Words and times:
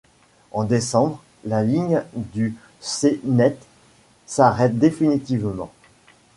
En 0.51 0.63
décembre, 0.63 1.21
la 1.45 1.61
ligne 1.61 2.01
du 2.15 2.55
Cnet 2.81 3.55
s'arrête 4.25 4.79
définitivement. 4.79 5.71